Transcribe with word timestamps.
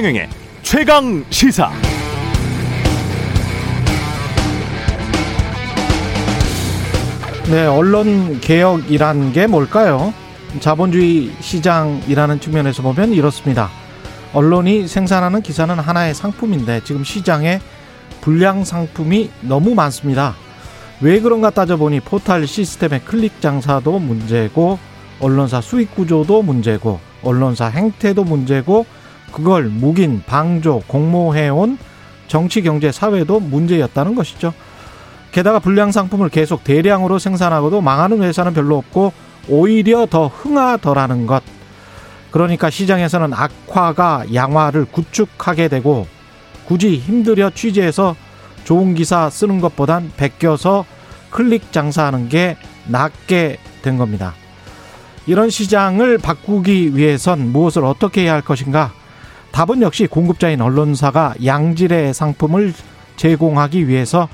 최경영의 0.00 0.30
최강 0.62 1.24
시사. 1.28 1.70
네, 7.50 7.66
언론 7.66 8.40
개혁이란 8.40 9.34
게 9.34 9.46
뭘까요? 9.46 10.14
자본주의 10.60 11.30
시장이라는 11.40 12.40
측면에서 12.40 12.80
보면 12.80 13.12
이렇습니다. 13.12 13.68
언론이 14.32 14.88
생산하는 14.88 15.42
기사는 15.42 15.78
하나의 15.78 16.14
상품인데 16.14 16.80
지금 16.84 17.04
시장에 17.04 17.60
불량 18.22 18.64
상품이 18.64 19.28
너무 19.42 19.74
많습니다. 19.74 20.34
왜 21.02 21.20
그런가 21.20 21.50
따져보니 21.50 22.00
포탈 22.00 22.46
시스템의 22.46 23.02
클릭 23.04 23.42
장사도 23.42 23.98
문제고 23.98 24.78
언론사 25.20 25.60
수익 25.60 25.94
구조도 25.94 26.40
문제고 26.40 27.00
언론사 27.22 27.66
행태도 27.66 28.24
문제고 28.24 28.86
그걸 29.32 29.64
묵인, 29.64 30.22
방조, 30.26 30.82
공모해온 30.86 31.78
정치, 32.28 32.62
경제, 32.62 32.92
사회도 32.92 33.40
문제였다는 33.40 34.14
것이죠. 34.14 34.54
게다가 35.32 35.58
불량 35.58 35.92
상품을 35.92 36.28
계속 36.28 36.64
대량으로 36.64 37.18
생산하고도 37.18 37.80
망하는 37.80 38.22
회사는 38.22 38.54
별로 38.54 38.78
없고 38.78 39.12
오히려 39.48 40.06
더 40.06 40.26
흥하더라는 40.26 41.26
것. 41.26 41.42
그러니까 42.30 42.70
시장에서는 42.70 43.32
악화가 43.32 44.26
양화를 44.32 44.84
구축하게 44.86 45.68
되고 45.68 46.06
굳이 46.66 46.96
힘들여 46.96 47.50
취재해서 47.50 48.14
좋은 48.64 48.94
기사 48.94 49.28
쓰는 49.30 49.60
것보단 49.60 50.12
베껴서 50.16 50.84
클릭 51.30 51.72
장사하는 51.72 52.28
게 52.28 52.56
낫게 52.86 53.58
된 53.82 53.96
겁니다. 53.96 54.34
이런 55.26 55.50
시장을 55.50 56.18
바꾸기 56.18 56.96
위해선 56.96 57.52
무엇을 57.52 57.84
어떻게 57.84 58.22
해야 58.22 58.34
할 58.34 58.42
것인가? 58.42 58.92
답은 59.52 59.82
역시 59.82 60.06
공급자인 60.06 60.60
언론사가 60.60 61.34
양질의 61.44 62.14
상품을 62.14 62.72
제공하기 63.16 63.88
위해서 63.88 64.28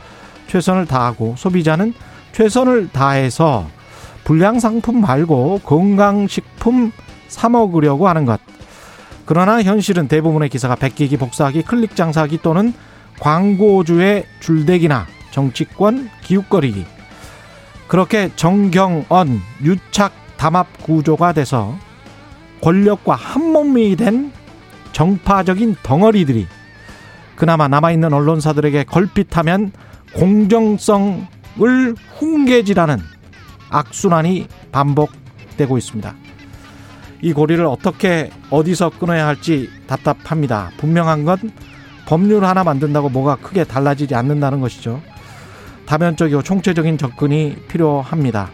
최선을 0.47 0.87
다하고 0.87 1.35
소비자는 1.37 1.95
최선을 2.33 2.91
다해서 2.93 3.67
불량 4.25 4.61
상품 4.61 5.01
말고 5.01 5.61
건강식품 5.65 6.93
사 7.29 7.49
먹으려고 7.49 8.09
하는 8.09 8.25
것. 8.25 8.41
그러나 9.25 9.63
현실은 9.63 10.07
대부분의 10.07 10.49
기사가 10.49 10.77
베끼기, 10.77 11.17
복사하기, 11.17 11.63
클릭 11.63 11.97
장사하기 11.97 12.39
또는 12.43 12.73
광고주의 13.19 14.25
줄대기나 14.41 15.07
정치권 15.33 16.11
기웃거리기. 16.23 16.87
그렇게 17.89 18.31
정경언 18.37 19.41
유착 19.63 20.13
담합 20.37 20.67
구조가 20.83 21.33
돼서 21.33 21.77
권력과 22.61 23.15
한몸이 23.15 23.97
된 23.97 24.33
정파적인 24.97 25.77
덩어리들이 25.83 26.47
그나마 27.35 27.69
남아있는 27.69 28.15
언론사들에게 28.15 28.85
걸핏하면 28.85 29.73
공정성을 30.15 31.27
훈계질하는 32.17 32.99
악순환이 33.69 34.49
반복되고 34.73 35.77
있습니다. 35.77 36.15
이 37.21 37.35
고리를 37.35 37.63
어떻게 37.67 38.31
어디서 38.49 38.89
끊어야 38.99 39.27
할지 39.27 39.69
답답합니다. 39.87 40.71
분명한 40.79 41.27
건 41.27 41.37
법률 42.07 42.47
하나 42.47 42.65
만든다고 42.65 43.11
뭐가 43.11 43.37
크게 43.37 43.65
달라지지 43.65 44.15
않는다는 44.15 44.63
것이죠. 44.63 45.03
다면적이고 45.85 46.43
총체적인 46.43 46.97
접근이 46.97 47.57
필요합니다. 47.69 48.49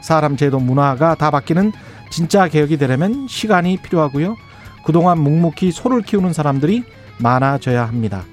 사람 0.00 0.36
제도 0.36 0.60
문화가 0.60 1.16
다 1.16 1.32
바뀌는 1.32 1.72
진짜 2.08 2.46
개혁이 2.46 2.76
되려면 2.76 3.26
시간이 3.26 3.78
필요하고요. 3.78 4.36
그동안 4.84 5.18
묵묵히 5.18 5.72
소를 5.72 6.02
키우는 6.02 6.32
사람들이 6.32 6.84
많아져야 7.18 7.86
합니다. 7.86 8.24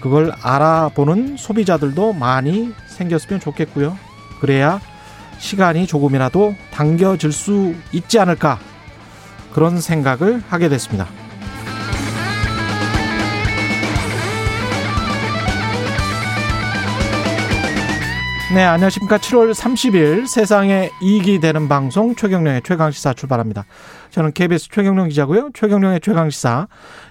그걸 0.00 0.32
알아보는 0.42 1.36
소비자들도 1.36 2.12
많이 2.12 2.72
생겼으면 2.88 3.40
좋겠고요. 3.40 3.96
그래야 4.40 4.80
시간이 5.38 5.86
조금이라도 5.86 6.54
당겨질 6.70 7.32
수 7.32 7.74
있지 7.92 8.18
않을까 8.18 8.58
그런 9.52 9.80
생각을 9.80 10.42
하게 10.48 10.68
됐습니다. 10.68 11.06
네, 18.54 18.62
안녕하십니까. 18.62 19.18
7월 19.18 19.52
30일 19.52 20.28
세상에 20.28 20.88
이익이 21.02 21.40
되는 21.40 21.68
방송 21.68 22.14
최경령의 22.14 22.62
최강시사 22.62 23.14
출발합니다. 23.14 23.64
저는 24.10 24.30
KBS 24.30 24.68
최경령 24.68 25.08
기자고요. 25.08 25.50
최경령의 25.54 25.98
최강시사 26.00 26.68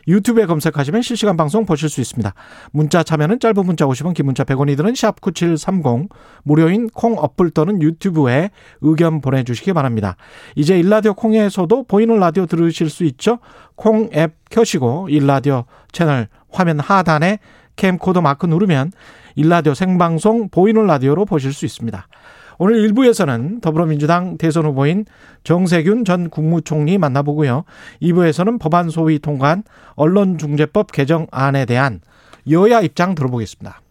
유튜브에 0.07 0.45
검색하시면 0.45 1.01
실시간 1.01 1.35
방송 1.35 1.65
보실 1.65 1.89
수 1.89 1.99
있습니다. 1.99 2.33
문자 2.71 3.03
참여는 3.03 3.41
짧은 3.41 3.65
문자 3.65 3.85
50원, 3.85 4.13
긴 4.13 4.27
문자 4.27 4.45
100원이 4.45 4.77
드는 4.77 4.93
샵9730 4.93 6.07
무료인 6.43 6.89
콩 6.89 7.17
어플 7.17 7.49
또는 7.49 7.81
유튜브에 7.81 8.49
의견 8.79 9.19
보내주시기 9.19 9.73
바랍니다. 9.73 10.15
이제 10.55 10.79
일라디오 10.79 11.13
콩에서도 11.13 11.83
보이는 11.87 12.17
라디오 12.21 12.45
들으실 12.45 12.89
수 12.89 13.03
있죠. 13.03 13.39
콩 13.75 14.09
앱 14.13 14.35
켜시고 14.49 15.09
일라디오 15.09 15.65
채널 15.91 16.29
화면 16.49 16.79
하단에 16.79 17.39
캠코더 17.75 18.21
마크 18.21 18.45
누르면 18.45 18.91
일라디오 19.35 19.73
생방송 19.73 20.49
보이는 20.49 20.85
라디오로 20.85 21.25
보실 21.25 21.53
수 21.53 21.65
있습니다. 21.65 22.07
오늘 22.59 22.87
1부에서는 22.87 23.61
더불어민주당 23.61 24.37
대선 24.37 24.65
후보인 24.65 25.05
정세균 25.43 26.05
전 26.05 26.29
국무총리 26.29 26.97
만나보고요. 26.97 27.63
2부에서는 28.01 28.59
법안 28.59 28.89
소위 28.89 29.19
통과한 29.19 29.63
언론중재법 29.95 30.91
개정안에 30.91 31.65
대한 31.65 32.01
여야 32.49 32.81
입장 32.81 33.15
들어보겠습니다. 33.15 33.81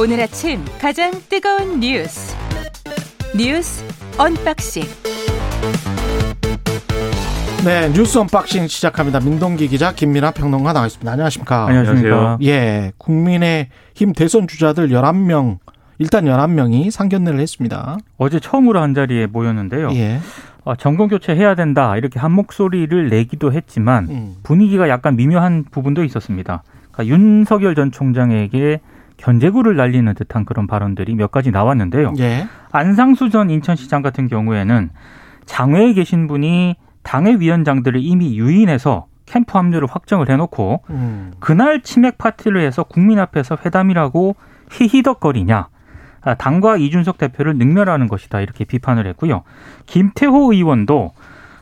오늘 0.00 0.20
아침 0.20 0.64
가장 0.80 1.10
뜨거운 1.28 1.80
뉴스 1.80 2.36
뉴스 3.36 3.84
언박싱 4.16 4.84
네, 7.64 7.92
뉴스 7.92 8.18
언박싱 8.18 8.66
시작합니다. 8.68 9.20
민동기 9.20 9.68
기자, 9.68 9.92
김민하 9.92 10.30
평론가 10.30 10.72
나와 10.72 10.86
있습니다. 10.86 11.10
안녕하십니까? 11.10 11.66
안녕하십니까? 11.66 12.38
예, 12.42 12.92
국민의 12.96 13.68
힘 13.94 14.12
대선 14.12 14.46
주자들 14.46 14.88
11명, 14.88 15.58
일단 15.98 16.24
11명이 16.24 16.90
상견례를 16.90 17.40
했습니다. 17.40 17.98
어제 18.16 18.40
처음으로 18.40 18.80
한 18.80 18.94
자리에 18.94 19.26
모였는데요. 19.26 19.90
예. 19.94 20.20
어, 20.64 20.76
정권 20.76 21.08
교체 21.08 21.34
해야 21.34 21.54
된다 21.54 21.96
이렇게 21.96 22.18
한 22.20 22.32
목소리를 22.32 23.08
내기도 23.08 23.52
했지만 23.52 24.06
음. 24.08 24.34
분위기가 24.42 24.88
약간 24.88 25.16
미묘한 25.16 25.64
부분도 25.70 26.04
있었습니다. 26.04 26.62
그러니까 26.92 27.14
윤석열 27.14 27.74
전 27.74 27.90
총장에게 27.90 28.80
견제구를 29.16 29.76
날리는 29.76 30.14
듯한 30.14 30.44
그런 30.44 30.66
발언들이 30.66 31.14
몇 31.16 31.30
가지 31.30 31.50
나왔는데요. 31.50 32.14
예. 32.18 32.46
안상수 32.70 33.30
전 33.30 33.50
인천시장 33.50 34.02
같은 34.02 34.28
경우에는 34.28 34.90
장외에 35.48 35.94
계신 35.94 36.28
분이 36.28 36.76
당의 37.02 37.40
위원장들을 37.40 38.00
이미 38.02 38.38
유인해서 38.38 39.06
캠프 39.24 39.56
합류를 39.56 39.88
확정을 39.90 40.28
해놓고 40.30 40.82
음. 40.90 41.32
그날 41.40 41.82
치맥 41.82 42.18
파티를 42.18 42.60
해서 42.60 42.84
국민 42.84 43.18
앞에서 43.18 43.56
회담이라고 43.64 44.36
히히덕거리냐. 44.70 45.68
아, 46.20 46.34
당과 46.34 46.76
이준석 46.76 47.16
대표를 47.16 47.56
능멸하는 47.56 48.08
것이다 48.08 48.40
이렇게 48.40 48.64
비판을 48.64 49.06
했고요. 49.06 49.42
김태호 49.86 50.52
의원도 50.52 51.12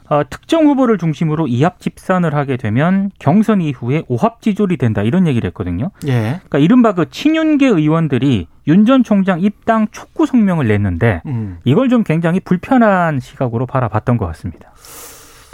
어, 0.08 0.22
특정 0.28 0.66
후보를 0.66 0.98
중심으로 0.98 1.46
이합 1.48 1.80
집산을 1.80 2.34
하게 2.34 2.56
되면 2.56 3.10
경선 3.18 3.60
이후에 3.60 4.02
오합지졸이 4.08 4.76
된다 4.76 5.02
이런 5.02 5.26
얘기를 5.26 5.46
했거든요. 5.48 5.90
예. 6.06 6.40
그러니까 6.48 6.58
이른바 6.58 6.92
그 6.92 7.10
친윤계 7.10 7.66
의원들이 7.66 8.48
윤 8.68 8.84
전 8.86 9.02
총장 9.04 9.40
입당 9.40 9.86
촉구 9.90 10.26
성명을 10.26 10.68
냈는데 10.68 11.22
음. 11.26 11.58
이걸 11.64 11.88
좀 11.88 12.02
굉장히 12.04 12.40
불편한 12.40 13.20
시각으로 13.20 13.66
바라봤던 13.66 14.16
것 14.16 14.26
같습니다. 14.26 14.72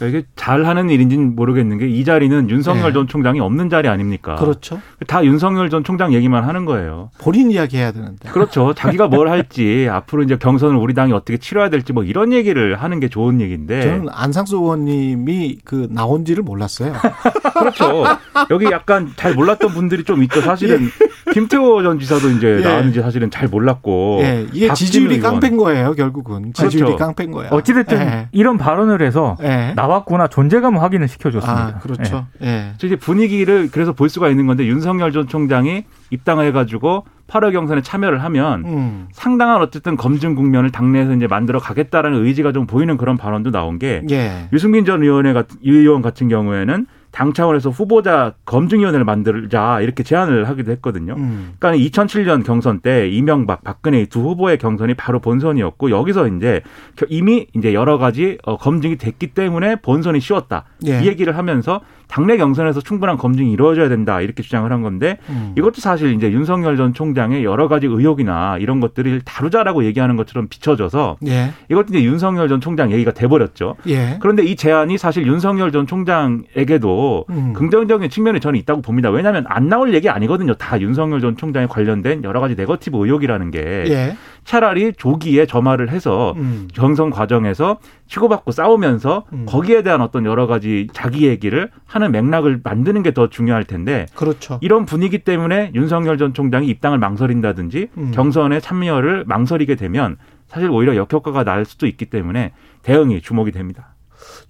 그러니까 0.02 0.18
이게 0.18 0.26
잘하는 0.36 0.90
일인지는 0.90 1.36
모르겠는 1.36 1.78
게 1.78 1.92
이 1.92 2.04
자리는 2.04 2.48
윤석열 2.50 2.86
네. 2.88 2.92
전 2.94 3.06
총장이 3.06 3.38
없는 3.40 3.68
자리 3.68 3.86
아닙니까? 3.88 4.34
그렇죠. 4.36 4.80
다 5.06 5.24
윤석열 5.24 5.68
전 5.70 5.84
총장 5.84 6.12
얘기만 6.14 6.44
하는 6.44 6.64
거예요. 6.64 7.10
본인 7.20 7.50
이야기 7.50 7.76
해야 7.76 7.92
되는데. 7.92 8.30
그렇죠. 8.30 8.72
자기가 8.74 9.08
뭘 9.08 9.28
할지 9.28 9.88
앞으로 9.92 10.22
이제 10.22 10.36
경선을 10.36 10.76
우리 10.76 10.94
당이 10.94 11.12
어떻게 11.12 11.36
치러야 11.38 11.68
될지 11.70 11.92
뭐 11.92 12.02
이런 12.02 12.32
얘기를 12.32 12.76
하는 12.76 12.98
게 12.98 13.08
좋은 13.08 13.40
얘기인데. 13.40 13.82
저는 13.82 14.06
안상수 14.10 14.56
의원님이 14.56 15.58
그 15.64 15.86
나온지를 15.90 16.42
몰랐어요. 16.42 16.92
그렇죠. 17.58 18.04
여기 18.50 18.66
약간 18.66 19.12
잘 19.16 19.34
몰랐던 19.34 19.70
분들이 19.70 20.04
좀 20.04 20.22
있죠. 20.24 20.40
사실은 20.40 20.88
김태호 21.32 21.82
전 21.82 21.98
지사도 21.98 22.30
이제 22.30 22.58
예. 22.58 22.62
나왔는지 22.62 23.00
사실은 23.00 23.30
잘 23.30 23.48
몰랐고. 23.48 24.20
예, 24.22 24.46
이게 24.52 24.72
지지율이. 24.72 25.20
깡패인 25.20 25.56
거예요, 25.56 25.92
결국은. 25.94 26.52
지지율이 26.52 26.86
그렇죠. 26.86 26.96
깡패인 27.04 27.30
거야. 27.30 27.48
어찌됐든 27.50 27.98
예. 28.00 28.28
이런 28.32 28.58
발언을 28.58 29.02
해서 29.02 29.36
예. 29.42 29.72
나왔구나 29.92 30.28
존재감 30.28 30.76
확인을 30.78 31.08
시켜줬습니다. 31.08 31.66
아, 31.66 31.78
그렇죠. 31.78 32.26
예. 32.42 32.72
저 32.78 32.86
이제 32.86 32.96
분위기를 32.96 33.68
그래서 33.70 33.92
볼 33.92 34.08
수가 34.08 34.28
있는 34.28 34.46
건데 34.46 34.66
윤석열 34.66 35.12
전 35.12 35.28
총장이 35.28 35.84
입당을 36.10 36.46
해가지고 36.46 37.04
8월 37.28 37.52
경선에 37.52 37.82
참여를 37.82 38.22
하면 38.24 38.64
음. 38.66 39.08
상당한 39.12 39.60
어쨌든 39.62 39.96
검증 39.96 40.34
국면을 40.34 40.70
당내에서 40.70 41.14
이제 41.14 41.26
만들어 41.26 41.58
가겠다라는 41.58 42.24
의지가 42.24 42.52
좀 42.52 42.66
보이는 42.66 42.96
그런 42.96 43.16
발언도 43.16 43.50
나온 43.50 43.78
게 43.78 44.02
예. 44.10 44.48
유승민 44.52 44.84
전 44.84 45.02
의원의 45.02 45.32
같- 45.34 45.46
의원 45.64 46.02
같은 46.02 46.28
경우에는 46.28 46.86
당 47.12 47.32
차원에서 47.34 47.70
후보자 47.70 48.34
검증위원회를 48.46 49.04
만들자 49.04 49.80
이렇게 49.82 50.02
제안을 50.02 50.48
하기도 50.48 50.72
했거든요. 50.72 51.14
음. 51.18 51.52
그러니까 51.58 51.84
2007년 51.90 52.44
경선 52.44 52.80
때 52.80 53.08
이명박, 53.08 53.62
박근혜 53.62 54.00
이두 54.00 54.20
후보의 54.20 54.56
경선이 54.58 54.94
바로 54.94 55.20
본선이었고 55.20 55.90
여기서 55.90 56.26
이제 56.28 56.62
겨- 56.96 57.06
이미 57.10 57.46
이제 57.54 57.74
여러 57.74 57.98
가지 57.98 58.38
어, 58.44 58.56
검증이 58.56 58.96
됐기 58.96 59.28
때문에 59.34 59.76
본선이 59.76 60.20
쉬웠다. 60.20 60.64
예. 60.86 61.02
이 61.02 61.06
얘기를 61.06 61.36
하면서 61.36 61.82
당내 62.12 62.36
경선에서 62.36 62.82
충분한 62.82 63.16
검증이 63.16 63.50
이루어져야 63.52 63.88
된다 63.88 64.20
이렇게 64.20 64.42
주장을 64.42 64.70
한 64.70 64.82
건데 64.82 65.16
음. 65.30 65.54
이것도 65.56 65.76
사실 65.80 66.12
이제 66.12 66.30
윤석열 66.30 66.76
전 66.76 66.92
총장의 66.92 67.42
여러 67.42 67.68
가지 67.68 67.86
의혹이나 67.86 68.58
이런 68.58 68.80
것들을 68.80 69.22
다루자라고 69.22 69.84
얘기하는 69.86 70.16
것처럼 70.16 70.46
비춰져서 70.48 71.16
예. 71.26 71.52
이것도 71.70 71.86
이제 71.88 72.04
윤석열 72.04 72.50
전 72.50 72.60
총장 72.60 72.92
얘기가 72.92 73.12
돼버렸죠. 73.12 73.76
예. 73.88 74.18
그런데 74.20 74.44
이 74.44 74.56
제안이 74.56 74.98
사실 74.98 75.26
윤석열 75.26 75.72
전 75.72 75.86
총장에게도 75.86 77.24
음. 77.30 77.54
긍정적인 77.54 78.10
측면이 78.10 78.40
저는 78.40 78.60
있다고 78.60 78.82
봅니다. 78.82 79.08
왜냐하면 79.08 79.46
안 79.48 79.70
나올 79.70 79.94
얘기 79.94 80.10
아니거든요. 80.10 80.52
다 80.56 80.78
윤석열 80.82 81.22
전 81.22 81.38
총장에 81.38 81.64
관련된 81.64 82.24
여러 82.24 82.40
가지 82.40 82.54
네거티브 82.56 82.98
의혹이라는 82.98 83.50
게 83.50 83.84
예. 83.88 84.16
차라리 84.44 84.92
조기에 84.92 85.46
점화를 85.46 85.90
해서 85.90 86.34
음. 86.36 86.68
경선 86.74 87.10
과정에서 87.10 87.78
치고받고 88.08 88.50
싸우면서 88.50 89.24
음. 89.32 89.46
거기에 89.48 89.82
대한 89.82 90.00
어떤 90.00 90.24
여러 90.24 90.46
가지 90.46 90.88
자기 90.92 91.26
얘기를 91.26 91.70
하는 91.86 92.10
맥락을 92.12 92.60
만드는 92.62 93.02
게 93.02 93.12
더 93.12 93.28
중요할 93.28 93.64
텐데 93.64 94.06
그렇죠. 94.14 94.58
이런 94.62 94.86
분위기 94.86 95.18
때문에 95.18 95.70
윤석열 95.74 96.16
전 96.16 96.32
총장이 96.32 96.66
입당을 96.68 96.98
망설인다든지 96.98 97.88
음. 97.98 98.10
경선에 98.14 98.58
참여를 98.60 99.24
망설이게 99.26 99.74
되면 99.76 100.16
사실 100.48 100.70
오히려 100.70 100.96
역효과가 100.96 101.44
날 101.44 101.64
수도 101.64 101.86
있기 101.86 102.06
때문에 102.06 102.52
대응이 102.82 103.20
주목이 103.20 103.52
됩니다. 103.52 103.94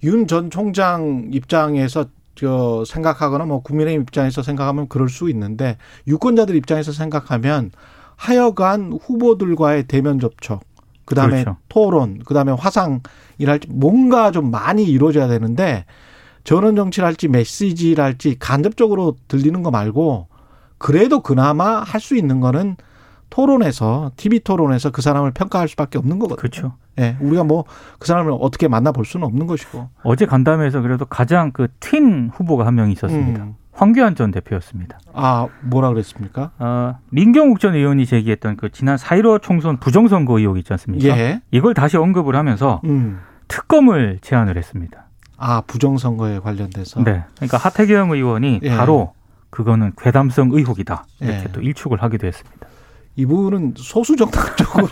윤 0.03 0.27
전 0.27 0.49
총장 0.49 1.27
입장에서 1.31 2.05
저 2.35 2.83
생각하거나 2.87 3.45
뭐 3.45 3.61
국민의힘 3.61 4.01
입장에서 4.03 4.41
생각하면 4.41 4.87
그럴 4.87 5.07
수 5.09 5.29
있는데 5.29 5.77
유권자들 6.07 6.55
입장에서 6.55 6.91
생각하면 6.91 7.69
하여간 8.15 8.93
후보들과의 9.01 9.87
대면 9.87 10.19
접촉, 10.19 10.61
그 11.05 11.15
다음에 11.15 11.43
그렇죠. 11.43 11.57
토론, 11.69 12.19
그 12.25 12.33
다음에 12.33 12.51
화상이랄지 12.53 13.67
뭔가 13.69 14.31
좀 14.31 14.51
많이 14.51 14.83
이루어져야 14.85 15.27
되는데 15.27 15.85
전원 16.43 16.75
정치랄지 16.75 17.27
메시지랄지 17.29 18.37
간접적으로 18.39 19.15
들리는 19.27 19.63
거 19.63 19.71
말고 19.71 20.27
그래도 20.77 21.21
그나마 21.21 21.79
할 21.81 22.01
수 22.01 22.15
있는 22.17 22.39
거는 22.41 22.75
토론에서 23.29 24.11
TV 24.15 24.41
토론에서 24.41 24.91
그 24.91 25.01
사람을 25.01 25.31
평가할 25.31 25.67
수밖에 25.67 25.97
없는 25.97 26.19
거거든요. 26.19 26.37
그렇죠. 26.37 26.73
예, 26.99 27.17
우리가 27.19 27.43
뭐 27.43 27.63
그 27.97 28.07
사람을 28.07 28.31
어떻게 28.39 28.67
만나 28.67 28.91
볼 28.91 29.05
수는 29.05 29.25
없는 29.25 29.47
것이고. 29.47 29.89
어제 30.03 30.25
간담회에서 30.27 30.81
그래도 30.81 31.05
가장 31.05 31.51
그 31.51 31.67
튄 31.79 32.29
후보가 32.33 32.65
한 32.67 32.75
명 32.75 32.91
있었습니다. 32.91 33.43
음. 33.43 33.55
황교안 33.73 34.15
전 34.15 34.31
대표였습니다. 34.31 34.99
아, 35.13 35.47
뭐라 35.61 35.89
그랬습니까? 35.89 36.51
어, 36.59 36.97
민경욱 37.09 37.59
전 37.59 37.75
의원이 37.75 38.05
제기했던 38.05 38.55
그 38.57 38.71
지난 38.71 38.97
4.15 38.97 39.41
총선 39.41 39.77
부정선거 39.77 40.39
의혹 40.39 40.57
있지 40.59 40.71
않습니까? 40.73 41.07
예. 41.17 41.41
이걸 41.51 41.73
다시 41.73 41.97
언급을 41.97 42.35
하면서 42.35 42.81
음. 42.85 43.19
특검을 43.47 44.19
제안을 44.21 44.57
했습니다. 44.57 45.05
아, 45.37 45.61
부정선거에 45.61 46.39
관련돼서. 46.39 47.03
네. 47.03 47.23
그러니까 47.35 47.57
하태경 47.57 48.11
의원이 48.11 48.59
예. 48.63 48.77
바로 48.77 49.13
그거는 49.49 49.93
괴담성 49.97 50.51
의혹이다. 50.53 51.05
이렇게 51.19 51.39
예. 51.39 51.51
또 51.51 51.61
일축을 51.61 52.01
하기도 52.01 52.27
했습니다. 52.27 52.67
이분은 53.15 53.73
소수 53.77 54.15
정당 54.15 54.43
쪽으로 54.55 54.87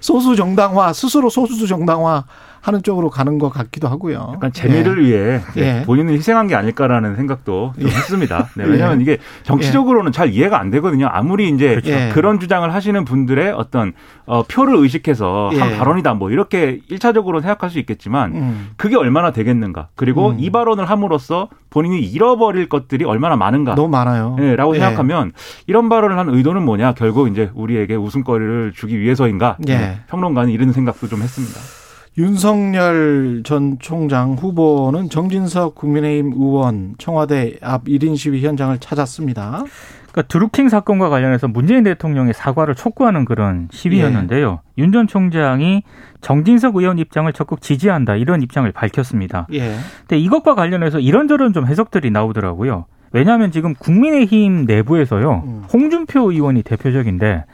소수 0.00 0.36
정당화 0.36 0.92
스스로 0.92 1.30
소수 1.30 1.66
정당화 1.66 2.24
하는 2.62 2.82
쪽으로 2.84 3.10
가는 3.10 3.38
것 3.40 3.50
같기도 3.50 3.88
하고요. 3.88 4.32
약간 4.34 4.52
재미를 4.52 5.04
위해 5.04 5.40
네, 5.54 5.80
예. 5.80 5.82
본인을 5.84 6.14
희생한 6.14 6.46
게 6.46 6.54
아닐까라는 6.54 7.16
생각도 7.16 7.72
좀 7.78 7.88
예. 7.88 7.92
했습니다. 7.92 8.48
네, 8.56 8.64
왜냐하면 8.64 9.00
이게 9.00 9.18
정치적으로는 9.42 10.12
잘 10.12 10.30
이해가 10.30 10.60
안 10.60 10.70
되거든요. 10.70 11.08
아무리 11.10 11.48
이제 11.48 11.70
그렇죠. 11.70 11.90
예. 11.90 12.10
그런 12.14 12.38
주장을 12.38 12.72
하시는 12.72 13.04
분들의 13.04 13.52
어떤 13.52 13.92
어, 14.26 14.44
표를 14.44 14.76
의식해서 14.76 15.50
한 15.58 15.72
예. 15.72 15.76
발언이다 15.76 16.14
뭐 16.14 16.30
이렇게 16.30 16.80
일차적으로 16.88 17.40
생각할 17.40 17.68
수 17.68 17.80
있겠지만 17.80 18.32
음. 18.36 18.70
그게 18.76 18.96
얼마나 18.96 19.32
되겠는가. 19.32 19.88
그리고 19.96 20.30
음. 20.30 20.36
이 20.38 20.50
발언을 20.50 20.88
함으로써 20.88 21.48
본인이 21.68 21.98
잃어버릴 22.00 22.68
것들이 22.68 23.04
얼마나 23.04 23.34
많은가. 23.34 23.74
너무 23.74 23.88
많아요. 23.88 24.36
네, 24.38 24.54
라고 24.54 24.76
예. 24.76 24.78
생각하면 24.78 25.32
이런 25.66 25.88
발언을 25.88 26.16
한 26.16 26.28
의도는 26.28 26.62
뭐냐? 26.62 26.92
결국 26.92 27.28
이제 27.28 27.50
우리에게 27.54 27.96
웃음거리를 27.96 28.72
주기 28.76 29.00
위해서인가? 29.00 29.56
예. 29.66 29.76
네, 29.76 30.00
평론가는 30.06 30.50
이런 30.50 30.72
생각도 30.72 31.08
좀 31.08 31.22
했습니다. 31.22 31.81
윤석열 32.18 33.42
전 33.42 33.78
총장 33.78 34.32
후보는 34.32 35.08
정진석 35.08 35.74
국민의힘 35.74 36.32
의원 36.32 36.94
청와대 36.98 37.54
앞 37.62 37.84
1인 37.84 38.16
시위 38.16 38.44
현장을 38.44 38.76
찾았습니다. 38.78 39.64
그러니까 40.12 40.28
드루킹 40.28 40.68
사건과 40.68 41.08
관련해서 41.08 41.48
문재인 41.48 41.84
대통령의 41.84 42.34
사과를 42.34 42.74
촉구하는 42.74 43.24
그런 43.24 43.68
시위였는데요. 43.70 44.60
예. 44.76 44.82
윤전 44.82 45.06
총장이 45.06 45.84
정진석 46.20 46.76
의원 46.76 46.98
입장을 46.98 47.32
적극 47.32 47.62
지지한다 47.62 48.16
이런 48.16 48.42
입장을 48.42 48.70
밝혔습니다. 48.72 49.46
예. 49.54 49.74
근데 50.00 50.18
이것과 50.18 50.54
관련해서 50.54 51.00
이런저런 51.00 51.54
좀 51.54 51.66
해석들이 51.66 52.10
나오더라고요. 52.10 52.84
왜냐하면 53.12 53.50
지금 53.52 53.74
국민의힘 53.74 54.66
내부에서요. 54.66 55.44
음. 55.46 55.62
홍준표 55.72 56.30
의원이 56.30 56.62
대표적인데 56.62 57.44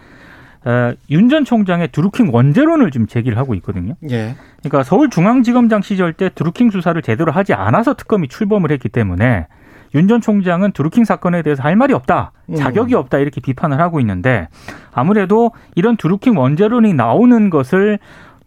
어, 0.65 0.93
윤전 1.11 1.45
총장의 1.45 1.89
드루킹 1.93 2.31
원죄론을 2.33 2.91
지금 2.91 3.07
제기를 3.07 3.39
하고 3.39 3.55
있거든요. 3.55 3.95
예. 4.11 4.35
그러니까 4.59 4.83
서울중앙지검장 4.83 5.83
시절 5.83 6.13
때 6.13 6.31
드루킹 6.35 6.71
수사를 6.71 7.01
제대로 7.03 7.33
하지 7.33 7.55
않아서 7.55 7.95
특검이 7.95 8.29
출범을 8.29 8.71
했기 8.73 8.89
때문에 8.89 9.47
윤 9.95 10.09
전 10.09 10.21
총장은 10.21 10.73
드루킹 10.73 11.05
사건에 11.05 11.43
대해서 11.43 11.63
할 11.63 11.75
말이 11.77 11.95
없다, 11.95 12.33
음. 12.51 12.57
자격이 12.57 12.95
없다 12.95 13.19
이렇게 13.19 13.41
비판을 13.41 13.81
하고 13.81 14.01
있는데 14.01 14.49
아무래도 14.93 15.53
이런 15.75 15.97
드루킹 15.97 16.37
원죄론이 16.37 16.93
나오는 16.93 17.49
것을 17.49 17.99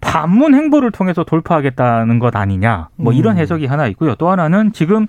반문 0.02 0.54
행보를 0.54 0.92
통해서 0.92 1.24
돌파하겠다는 1.24 2.20
것 2.20 2.36
아니냐, 2.36 2.90
뭐 2.96 3.14
이런 3.14 3.38
음. 3.38 3.40
해석이 3.40 3.66
하나 3.66 3.88
있고요. 3.88 4.16
또 4.16 4.30
하나는 4.30 4.72
지금 4.74 5.08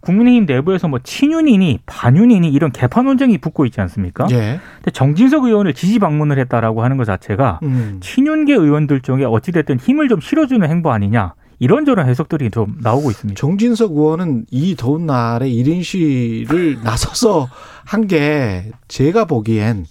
국민의힘 0.00 0.46
내부에서 0.46 0.88
뭐 0.88 0.98
친윤이니 1.02 1.80
반윤이니 1.86 2.50
이런 2.50 2.70
개판 2.72 3.04
논쟁이 3.04 3.38
붙고 3.38 3.66
있지 3.66 3.80
않습니까? 3.80 4.26
예. 4.30 4.60
근데 4.76 4.90
정진석 4.92 5.44
의원을 5.44 5.74
지지 5.74 5.98
방문을 5.98 6.38
했다라고 6.38 6.82
하는 6.82 6.96
것 6.96 7.04
자체가 7.04 7.60
음. 7.62 7.98
친윤계 8.00 8.54
의원들 8.54 9.00
쪽에 9.00 9.24
어찌됐든 9.24 9.78
힘을 9.80 10.08
좀 10.08 10.20
실어주는 10.20 10.68
행보 10.68 10.90
아니냐 10.92 11.34
이런저런 11.60 12.08
해석들이 12.08 12.50
좀 12.50 12.76
나오고 12.80 13.10
있습니다. 13.10 13.38
정진석 13.38 13.92
의원은 13.92 14.46
이 14.50 14.76
더운 14.76 15.06
날에 15.06 15.48
1인 15.50 15.82
시위를 15.82 16.78
나서서 16.84 17.48
한 17.84 18.06
게 18.06 18.70
제가 18.86 19.24
보기엔 19.24 19.84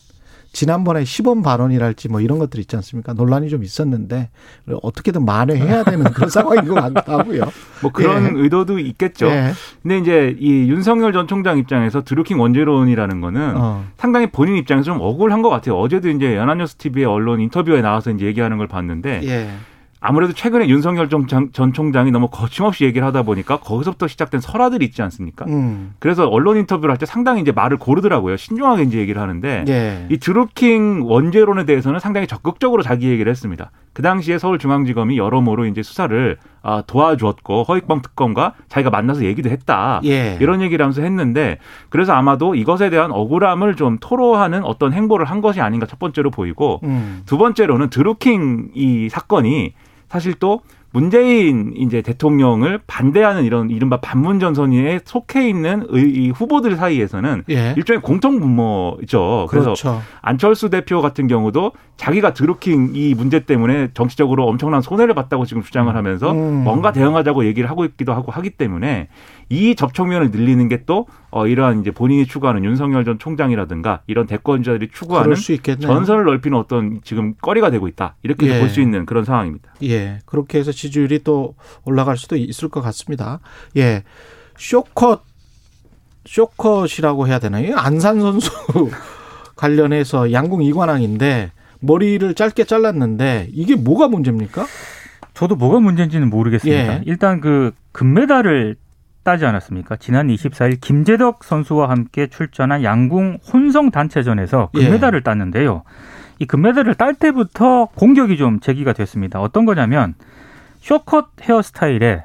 지난번에 0.57 1.05
시범 1.05 1.43
발언이랄지 1.43 2.09
뭐 2.09 2.19
이런 2.19 2.39
것들 2.39 2.59
있지 2.59 2.75
않습니까? 2.77 3.13
논란이 3.13 3.47
좀 3.49 3.63
있었는데 3.63 4.31
어떻게든 4.81 5.23
만회해야 5.23 5.83
되는 5.83 6.03
그런 6.05 6.29
상황인 6.33 6.65
것 6.65 6.73
같다고요. 6.73 7.43
뭐 7.83 7.91
그런 7.91 8.23
예. 8.35 8.41
의도도 8.41 8.79
있겠죠. 8.79 9.27
예. 9.27 9.51
근데 9.83 9.99
이제 9.99 10.35
이 10.39 10.67
윤석열 10.67 11.13
전 11.13 11.27
총장 11.27 11.59
입장에서 11.59 12.03
드루킹 12.03 12.39
원죄론이라는 12.39 13.21
거는 13.21 13.53
어. 13.55 13.85
상당히 13.97 14.31
본인 14.31 14.57
입장에서 14.57 14.85
좀 14.85 14.97
억울한 14.99 15.43
것 15.43 15.49
같아요. 15.49 15.77
어제도 15.77 16.09
이제 16.09 16.35
연합뉴스 16.35 16.77
TV의 16.77 17.05
언론 17.05 17.39
인터뷰에 17.39 17.81
나와서 17.81 18.09
이제 18.09 18.25
얘기하는 18.25 18.57
걸 18.57 18.65
봤는데 18.65 19.21
예. 19.25 19.49
아무래도 20.07 20.31
최근에 20.31 20.69
윤석열 20.69 21.09
전, 21.09 21.27
총장이 21.51 22.11
너무 22.11 22.29
거침없이 22.29 22.85
얘기를 22.85 23.05
하다 23.07 23.23
보니까 23.23 23.57
거기서부터 23.57 24.07
시작된 24.07 24.39
설화들이 24.39 24.85
있지 24.85 25.01
않습니까? 25.01 25.43
음. 25.45 25.95
그래서 25.99 26.25
언론 26.29 26.55
인터뷰를 26.55 26.91
할 26.93 26.97
때 26.97 27.05
상당히 27.05 27.41
이제 27.41 27.51
말을 27.51 27.75
고르더라고요. 27.75 28.37
신중하게 28.37 28.83
이제 28.83 28.99
얘기를 28.99 29.21
하는데 29.21 29.65
예. 29.67 30.07
이 30.09 30.17
드루킹 30.17 31.01
원죄론에 31.03 31.65
대해서는 31.65 31.99
상당히 31.99 32.25
적극적으로 32.25 32.83
자기 32.83 33.09
얘기를 33.09 33.29
했습니다. 33.29 33.69
그 33.91 34.01
당시에 34.01 34.37
서울중앙지검이 34.39 35.17
여러모로 35.17 35.65
이제 35.65 35.83
수사를 35.83 36.37
아, 36.63 36.83
도와주었고 36.87 37.63
허익범 37.63 38.01
특검과 38.01 38.53
자기가 38.69 38.89
만나서 38.89 39.25
얘기도 39.25 39.49
했다. 39.49 39.99
예. 40.05 40.37
이런 40.39 40.61
얘기를 40.61 40.81
하면서 40.83 41.01
했는데 41.01 41.57
그래서 41.89 42.13
아마도 42.13 42.55
이것에 42.55 42.89
대한 42.89 43.11
억울함을 43.11 43.75
좀 43.75 43.97
토로하는 43.99 44.63
어떤 44.63 44.93
행보를 44.93 45.25
한 45.25 45.41
것이 45.41 45.59
아닌가 45.59 45.85
첫 45.85 45.99
번째로 45.99 46.31
보이고 46.31 46.79
음. 46.83 47.23
두 47.25 47.37
번째로는 47.37 47.89
드루킹 47.89 48.69
이 48.73 49.09
사건이 49.09 49.73
사실 50.09 50.33
또 50.35 50.61
문재인 50.97 51.73
이제 51.77 52.01
대통령을 52.01 52.79
반대하는 52.87 53.43
이런 53.43 53.69
이른바 53.69 53.97
반문 53.97 54.39
전선에 54.39 55.01
속해 55.05 55.47
있는 55.47 55.85
의, 55.89 56.29
후보들 56.29 56.75
사이에서는 56.75 57.43
예. 57.51 57.75
일종의 57.77 58.01
공통 58.01 58.39
분모죠. 58.39 59.45
그래서 59.47 59.65
그렇죠. 59.65 60.01
안철수 60.23 60.71
대표 60.71 61.03
같은 61.03 61.27
경우도 61.27 61.73
자기가 61.97 62.33
드루킹 62.33 62.93
이 62.95 63.13
문제 63.13 63.41
때문에 63.41 63.89
정치적으로 63.93 64.47
엄청난 64.47 64.81
손해를 64.81 65.13
봤다고 65.13 65.45
지금 65.45 65.61
주장을 65.61 65.95
하면서 65.95 66.31
음. 66.31 66.63
뭔가 66.63 66.91
대응하자고 66.91 67.45
얘기를 67.45 67.69
하고 67.69 67.85
있기도 67.85 68.13
하고 68.13 68.31
하기 68.31 68.51
때문에 68.51 69.07
이 69.49 69.75
접촉면을 69.75 70.31
늘리는 70.31 70.67
게 70.67 70.77
또 70.87 71.05
어, 71.29 71.45
이러한 71.45 71.81
이제 71.81 71.91
본인이 71.91 72.25
추구하는 72.25 72.63
윤석열 72.63 73.05
전 73.05 73.19
총장이라든가 73.19 74.01
이런 74.07 74.25
대권자들이 74.25 74.89
추구하는. 74.91 75.29
전선을 75.87 76.23
넓히는 76.23 76.57
어떤 76.57 77.01
지금 77.03 77.35
거리가 77.41 77.69
되고 77.69 77.87
있다 77.87 78.15
이렇게 78.23 78.47
예. 78.47 78.59
볼수 78.59 78.81
있는 78.81 79.05
그런 79.05 79.25
상황입니다. 79.25 79.73
예. 79.83 80.19
그렇게 80.25 80.57
해서 80.57 80.71
지 80.71 80.86
지율이 80.91 81.23
또 81.23 81.55
올라갈 81.85 82.17
수도 82.17 82.35
있을 82.35 82.69
것 82.69 82.81
같습니다. 82.81 83.39
예. 83.75 84.03
쇼컷, 84.57 85.23
쇼컷이라고 86.25 87.27
해야 87.27 87.39
되나요? 87.39 87.75
안산 87.77 88.19
선수 88.19 88.51
관련해서 89.55 90.31
양궁 90.31 90.63
이관왕인데 90.63 91.51
머리를 91.79 92.33
짧게 92.33 92.63
잘랐는데 92.65 93.49
이게 93.51 93.75
뭐가 93.75 94.07
문제입니까? 94.07 94.65
저도 95.33 95.55
뭐가 95.55 95.79
문제인지는 95.79 96.29
모르겠습니다. 96.29 96.93
예. 96.93 97.01
일단 97.05 97.41
그 97.41 97.71
금메달을 97.91 98.75
따지 99.23 99.45
않았습니까? 99.45 99.97
지난 99.97 100.27
24일 100.27 100.79
김재덕 100.79 101.43
선수와 101.43 101.89
함께 101.89 102.27
출전한 102.27 102.83
양궁 102.83 103.39
혼성 103.51 103.91
단체전에서 103.91 104.69
예. 104.75 104.85
금메달을 104.85 105.21
땄는데요. 105.21 105.83
이 106.39 106.45
금메달을 106.45 106.95
딸 106.95 107.13
때부터 107.13 107.87
공격이 107.95 108.37
좀 108.37 108.59
제기가 108.59 108.93
됐습니다. 108.93 109.41
어떤 109.41 109.65
거냐면 109.65 110.15
쇼컷 110.91 111.25
헤어스타일에 111.41 112.23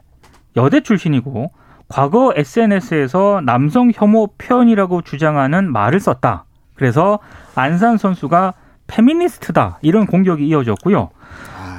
여대 0.56 0.82
출신이고 0.82 1.50
과거 1.88 2.32
SNS에서 2.36 3.40
남성 3.44 3.90
혐오 3.92 4.28
표현이라고 4.38 5.02
주장하는 5.02 5.72
말을 5.72 5.98
썼다. 5.98 6.44
그래서 6.76 7.18
안산 7.56 7.98
선수가 7.98 8.54
페미니스트다 8.86 9.78
이런 9.82 10.06
공격이 10.06 10.46
이어졌고요. 10.46 11.10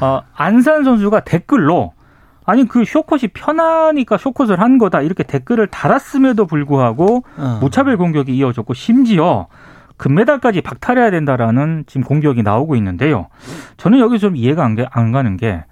어, 0.02 0.22
안산 0.36 0.84
선수가 0.84 1.22
댓글로 1.22 1.94
아니 2.46 2.68
그 2.68 2.84
쇼컷이 2.84 3.30
편하니까 3.34 4.18
쇼컷을 4.18 4.60
한 4.60 4.78
거다 4.78 5.00
이렇게 5.02 5.24
댓글을 5.24 5.68
달았음에도 5.68 6.46
불구하고 6.48 7.24
어. 7.38 7.60
무차별 7.62 7.96
공격이 7.96 8.36
이어졌고 8.36 8.74
심지어 8.74 9.48
금메달까지 9.96 10.60
박탈해야 10.60 11.12
된다라는 11.12 11.86
지금 11.88 12.04
공격이 12.04 12.44
나오고 12.44 12.76
있는데요. 12.76 13.28
저는 13.78 14.00
여기 14.00 14.20
좀 14.20 14.36
이해가 14.36 14.66
안, 14.66 14.76
게- 14.76 14.88
안 14.92 15.14
가는 15.14 15.38
게 15.38 15.64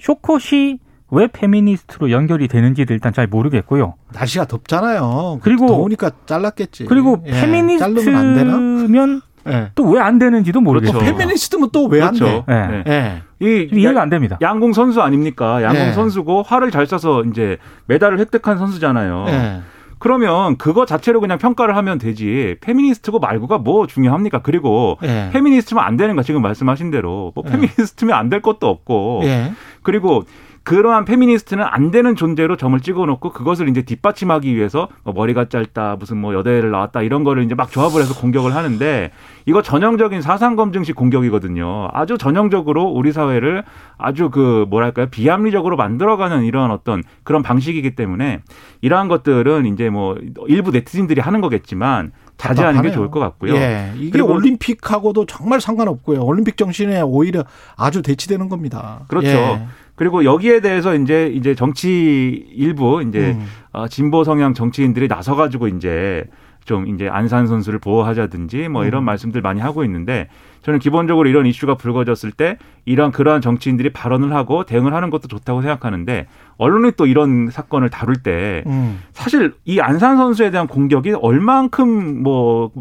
쇼컷이 0.00 0.78
왜 1.10 1.26
페미니스트로 1.28 2.10
연결이 2.10 2.48
되는지도 2.48 2.92
일단 2.94 3.12
잘 3.12 3.26
모르겠고요. 3.26 3.94
날씨가 4.14 4.46
덥잖아요. 4.46 5.38
그리고- 5.42 5.66
더우니까 5.68 6.10
잘랐겠지. 6.26 6.86
그리고 6.86 7.22
예. 7.26 7.32
페미니스트면 7.32 9.20
예. 9.46 9.70
또왜 9.74 10.00
안 10.00 10.18
되는지도 10.18 10.60
모르겠어요. 10.62 10.98
그렇죠. 10.98 11.16
페미니스트면 11.16 11.68
또 11.72 11.86
왜안 11.86 12.14
그렇죠. 12.14 12.44
돼? 12.46 12.54
네. 12.68 12.82
네. 12.86 13.22
예. 13.42 13.64
이좀 13.66 13.78
이해가 13.78 14.00
안 14.00 14.08
됩니다. 14.08 14.38
양궁 14.40 14.72
선수 14.72 15.02
아닙니까? 15.02 15.62
양궁 15.62 15.88
예. 15.88 15.92
선수고 15.92 16.42
활을 16.42 16.70
잘 16.70 16.86
쏴서 16.86 17.30
이제 17.30 17.58
메달을 17.86 18.18
획득한 18.20 18.56
선수잖아요. 18.56 19.24
예. 19.28 19.60
그러면 19.98 20.56
그거 20.58 20.84
자체로 20.86 21.20
그냥 21.20 21.38
평가를 21.38 21.76
하면 21.76 21.98
되지 21.98 22.56
페미니스트고 22.60 23.20
말고가 23.20 23.58
뭐 23.58 23.86
중요합니까? 23.86 24.40
그리고 24.42 24.98
예. 25.02 25.30
페미니스트면 25.32 25.82
안 25.84 25.96
되는 25.96 26.16
거 26.16 26.22
지금 26.22 26.42
말씀하신 26.42 26.90
대로 26.90 27.32
뭐 27.34 27.44
예. 27.46 27.50
페미니스트면 27.52 28.14
안 28.16 28.28
될 28.30 28.40
것도 28.42 28.66
없고 28.68 29.20
예. 29.24 29.52
그리고 29.84 30.24
그러한 30.64 31.04
페미니스트는 31.04 31.62
안 31.62 31.90
되는 31.90 32.16
존재로 32.16 32.56
점을 32.56 32.78
찍어놓고 32.80 33.30
그것을 33.32 33.68
이제 33.68 33.82
뒷받침하기 33.82 34.56
위해서 34.56 34.88
뭐 35.04 35.12
머리가 35.12 35.50
짧다 35.50 35.96
무슨 35.96 36.16
뭐 36.16 36.32
여대를 36.34 36.70
나왔다 36.70 37.02
이런 37.02 37.22
거를 37.22 37.44
이제 37.44 37.54
막 37.54 37.70
조합을 37.70 38.00
해서 38.00 38.18
공격을 38.18 38.54
하는데 38.54 39.10
이거 39.44 39.60
전형적인 39.60 40.22
사상 40.22 40.56
검증식 40.56 40.96
공격이거든요. 40.96 41.90
아주 41.92 42.16
전형적으로 42.16 42.84
우리 42.84 43.12
사회를 43.12 43.62
아주 43.98 44.30
그 44.30 44.64
뭐랄까요 44.70 45.06
비합리적으로 45.10 45.76
만들어가는 45.76 46.44
이러한 46.44 46.70
어떤 46.70 47.02
그런 47.24 47.42
방식이기 47.42 47.94
때문에 47.94 48.40
이러한 48.80 49.08
것들은 49.08 49.66
이제 49.66 49.90
뭐 49.90 50.16
일부 50.48 50.70
네티즌들이 50.70 51.20
하는 51.20 51.42
거겠지만 51.42 52.12
자제하는 52.36 52.82
게. 52.82 52.90
좋을 52.90 53.10
것 53.10 53.20
같고요. 53.20 53.54
예. 53.54 53.92
이게 53.96 54.20
올림픽하고도 54.20 55.26
정말 55.26 55.60
상관없고요. 55.60 56.22
올림픽 56.24 56.56
정신에 56.56 57.00
오히려 57.00 57.44
아주 57.76 58.02
대치되는 58.02 58.48
겁니다. 58.48 59.04
그렇죠. 59.08 59.28
예. 59.28 59.66
그리고 59.94 60.24
여기에 60.24 60.60
대해서 60.60 60.94
이제 60.94 61.28
이제 61.28 61.54
정치 61.54 62.46
일부 62.52 63.02
이제 63.02 63.36
음. 63.38 63.46
어, 63.72 63.88
진보 63.88 64.24
성향 64.24 64.54
정치인들이 64.54 65.08
나서 65.08 65.36
가지고 65.36 65.68
이제 65.68 66.24
좀 66.64 66.88
이제 66.88 67.08
안산 67.08 67.46
선수를 67.46 67.78
보호하자든지 67.78 68.68
뭐 68.68 68.84
이런 68.84 69.02
음. 69.02 69.06
말씀들 69.06 69.40
많이 69.40 69.60
하고 69.60 69.84
있는데 69.84 70.28
저는 70.64 70.78
기본적으로 70.78 71.28
이런 71.28 71.44
이슈가 71.44 71.76
불거졌을 71.76 72.32
때 72.32 72.56
이런 72.86 73.12
그러한 73.12 73.42
정치인들이 73.42 73.92
발언을 73.92 74.32
하고 74.32 74.64
대응을 74.64 74.94
하는 74.94 75.10
것도 75.10 75.28
좋다고 75.28 75.60
생각하는데 75.60 76.26
언론이 76.56 76.92
또 76.96 77.06
이런 77.06 77.50
사건을 77.50 77.90
다룰 77.90 78.16
때 78.16 78.64
음. 78.66 79.00
사실 79.12 79.52
이 79.66 79.80
안산 79.80 80.16
선수에 80.16 80.50
대한 80.50 80.66
공격이 80.66 81.12
얼만큼 81.12 82.22
뭐 82.22 82.72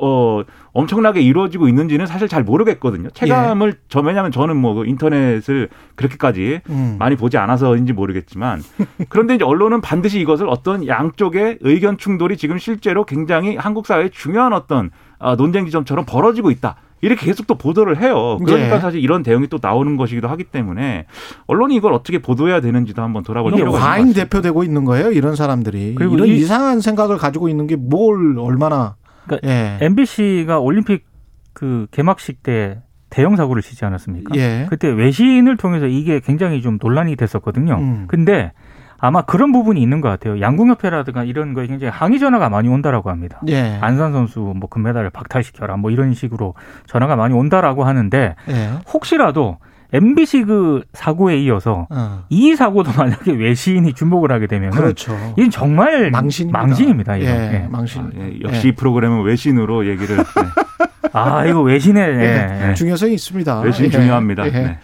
어, 0.00 0.42
엄청나게 0.72 1.20
이루어지고 1.20 1.68
있는지는 1.68 2.06
사실 2.06 2.28
잘 2.28 2.42
모르겠거든요. 2.44 3.10
체감을 3.10 3.74
저 3.88 4.00
왜냐하면 4.00 4.30
저는 4.30 4.56
뭐그 4.56 4.86
인터넷을 4.86 5.68
그렇게까지 5.96 6.60
음. 6.70 6.96
많이 6.98 7.16
보지 7.16 7.36
않아서인지 7.36 7.92
모르겠지만 7.92 8.62
그런데 9.08 9.36
이제 9.36 9.44
언론은 9.44 9.80
반드시 9.80 10.20
이것을 10.20 10.48
어떤 10.48 10.86
양쪽의 10.86 11.58
의견 11.62 11.98
충돌이 11.98 12.36
지금 12.36 12.58
실제로 12.58 13.04
굉장히 13.04 13.56
한국 13.56 13.86
사회의 13.86 14.10
중요한 14.10 14.52
어떤 14.52 14.90
아, 15.18 15.36
논쟁 15.36 15.64
지점처럼 15.64 16.04
벌어지고 16.06 16.50
있다. 16.50 16.76
이렇게 17.04 17.26
계속 17.26 17.46
또 17.46 17.54
보도를 17.56 18.00
해요. 18.00 18.38
그러니까 18.44 18.76
예. 18.76 18.80
사실 18.80 19.00
이런 19.00 19.22
대응이 19.22 19.48
또 19.48 19.58
나오는 19.60 19.96
것이기도 19.96 20.28
하기 20.28 20.44
때문에 20.44 21.06
언론이 21.46 21.74
이걸 21.76 21.92
어떻게 21.92 22.18
보도해야 22.18 22.60
되는지도 22.60 23.02
한번 23.02 23.22
돌아볼 23.22 23.52
필요가 23.52 23.70
있는 23.70 23.80
것 23.80 23.86
과잉. 23.86 24.12
대표되고 24.12 24.64
있는 24.64 24.84
거예요. 24.84 25.12
이런 25.12 25.36
사람들이 25.36 25.94
그리고 25.96 26.14
이런 26.16 26.28
이- 26.28 26.36
이상한 26.36 26.80
생각을 26.80 27.16
가지고 27.18 27.48
있는 27.48 27.66
게 27.66 27.76
뭘 27.76 28.38
얼마나 28.38 28.96
그러니까 29.26 29.48
예. 29.48 29.78
MBC가 29.80 30.58
올림픽 30.58 31.04
그 31.52 31.86
개막식 31.90 32.42
때 32.42 32.80
대형 33.10 33.36
사고를 33.36 33.62
치지 33.62 33.84
않았습니까? 33.84 34.34
예. 34.36 34.66
그때 34.68 34.88
외신을 34.88 35.56
통해서 35.56 35.86
이게 35.86 36.18
굉장히 36.20 36.62
좀 36.62 36.78
논란이 36.82 37.14
됐었거든요. 37.16 37.74
음. 37.74 38.04
근데 38.08 38.52
아마 38.98 39.22
그런 39.22 39.52
부분이 39.52 39.80
있는 39.80 40.00
것 40.00 40.08
같아요. 40.08 40.40
양궁협회라든가 40.40 41.24
이런 41.24 41.54
거에 41.54 41.66
굉장히 41.66 41.90
항의 41.90 42.18
전화가 42.18 42.48
많이 42.48 42.68
온다라고 42.68 43.10
합니다. 43.10 43.40
예. 43.48 43.78
안산 43.80 44.12
선수 44.12 44.40
뭐 44.40 44.68
금메달을 44.68 45.10
박탈시켜라 45.10 45.76
뭐 45.76 45.90
이런 45.90 46.14
식으로 46.14 46.54
전화가 46.86 47.16
많이 47.16 47.34
온다라고 47.34 47.84
하는데 47.84 48.34
예. 48.48 48.70
혹시라도 48.92 49.58
MBC 49.92 50.44
그 50.44 50.82
사고에 50.92 51.38
이어서 51.38 51.86
어. 51.88 52.24
이 52.28 52.56
사고도 52.56 52.90
만약에 52.98 53.32
외신이 53.32 53.92
주목을 53.92 54.32
하게 54.32 54.46
되면 54.46 54.72
은 54.72 54.76
그렇죠. 54.76 55.16
이건 55.36 55.50
정말 55.50 56.10
망신입니다. 56.10 56.58
망신입니다. 56.58 57.20
예. 57.20 57.24
예. 57.24 57.68
망신. 57.70 58.02
아, 58.02 58.10
예, 58.16 58.40
역시 58.42 58.68
이 58.68 58.72
프로그램은 58.72 59.22
외신으로 59.22 59.86
얘기를 59.86 60.16
네. 60.16 60.22
아 61.12 61.44
이거 61.46 61.60
외신에 61.60 62.00
예. 62.00 62.68
예. 62.70 62.74
중요성이 62.74 63.14
있습니다. 63.14 63.60
외신 63.60 63.86
예. 63.86 63.90
중요합니다. 63.90 64.46
예. 64.46 64.50
네. 64.50 64.78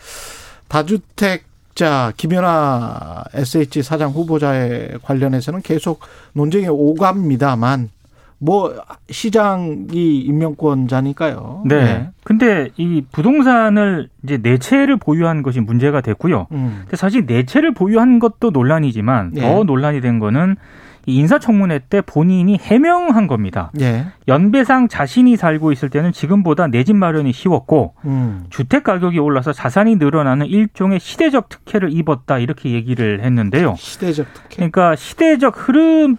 다주택 0.68 1.49
자 1.80 2.12
김연아 2.18 3.24
SH 3.32 3.82
사장 3.82 4.10
후보자에 4.10 4.98
관련해서는 5.02 5.62
계속 5.62 6.00
논쟁이 6.34 6.68
오갑니다만 6.68 7.88
뭐 8.36 8.74
시장이 9.08 10.18
임명권자니까요. 10.18 11.62
네. 11.64 11.76
예. 11.76 12.08
근데 12.22 12.68
이 12.76 13.02
부동산을 13.10 14.10
이제 14.22 14.36
네 14.36 14.58
채를 14.58 14.98
보유한 14.98 15.42
것이 15.42 15.60
문제가 15.60 16.02
됐고요. 16.02 16.48
음. 16.52 16.80
근데 16.82 16.98
사실 16.98 17.24
네 17.24 17.46
채를 17.46 17.72
보유한 17.72 18.18
것도 18.18 18.50
논란이지만 18.50 19.32
예. 19.36 19.40
더 19.40 19.64
논란이 19.64 20.02
된 20.02 20.18
거는 20.18 20.56
이 20.56 20.89
인사청문회 21.06 21.80
때 21.88 22.00
본인이 22.00 22.58
해명한 22.60 23.26
겁니다. 23.26 23.70
예. 23.80 24.06
연배상 24.28 24.88
자신이 24.88 25.36
살고 25.36 25.72
있을 25.72 25.88
때는 25.90 26.12
지금보다 26.12 26.66
내 26.66 26.84
집 26.84 26.96
마련이 26.96 27.32
쉬웠고 27.32 27.94
음. 28.04 28.44
주택 28.50 28.84
가격이 28.84 29.18
올라서 29.18 29.52
자산이 29.52 29.96
늘어나는 29.96 30.46
일종의 30.46 31.00
시대적 31.00 31.48
특혜를 31.48 31.92
입었다 31.92 32.38
이렇게 32.38 32.70
얘기를 32.72 33.20
했는데요. 33.22 33.74
시대적 33.78 34.26
특혜. 34.34 34.56
그러니까 34.56 34.96
시대적 34.96 35.54
흐름 35.68 36.16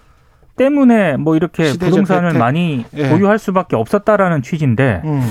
때문에 0.57 1.17
뭐 1.17 1.35
이렇게 1.35 1.71
부동산을 1.77 2.29
혜택. 2.29 2.39
많이 2.39 2.85
예. 2.95 3.09
보유할 3.09 3.39
수밖에 3.39 3.75
없었다라는 3.75 4.41
취지인데 4.41 5.01
음. 5.05 5.21